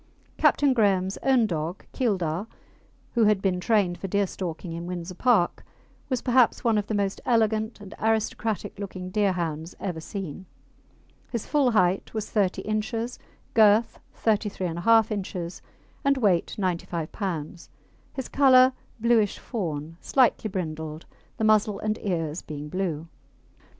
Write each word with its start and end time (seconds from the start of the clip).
Captain 0.35 0.73
Graham's 0.73 1.19
own 1.21 1.45
dog 1.45 1.85
Keildar, 1.93 2.47
who 3.13 3.25
had 3.25 3.39
been 3.39 3.59
trained 3.59 3.99
for 3.99 4.07
deerstalking 4.07 4.73
in 4.73 4.87
Windsor 4.87 5.13
Park, 5.13 5.63
was 6.09 6.23
perhaps 6.23 6.63
one 6.63 6.79
of 6.79 6.87
the 6.87 6.95
most 6.95 7.21
elegant 7.23 7.79
and 7.79 7.93
aristocratic 7.99 8.79
looking 8.79 9.11
Deerhounds 9.11 9.75
ever 9.79 10.01
seen. 10.01 10.47
His 11.31 11.45
full 11.45 11.69
height 11.69 12.15
was 12.15 12.31
30 12.31 12.63
inches, 12.63 13.19
girth 13.53 13.99
33 14.15 14.65
1/2 14.69 15.11
inches, 15.11 15.61
and 16.03 16.17
weight, 16.17 16.55
95 16.57 17.11
lbs., 17.11 17.69
his 18.11 18.27
colour 18.27 18.73
bluish 18.99 19.37
fawn, 19.37 19.97
slightly 20.01 20.47
brindled, 20.49 21.05
the 21.37 21.43
muzzle 21.43 21.77
and 21.77 21.99
ears 22.01 22.41
being 22.41 22.69
blue. 22.69 23.07